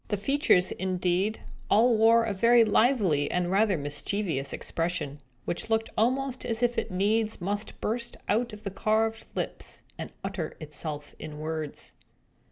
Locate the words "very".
2.33-2.63